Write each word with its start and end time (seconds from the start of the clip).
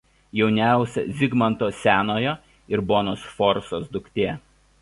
Jauniausia 0.37 1.03
Zigmanto 1.19 1.69
Senojo 1.83 2.35
ir 2.75 2.83
Bonos 2.93 3.25
Sforcos 3.29 3.89
duktė. 3.99 4.31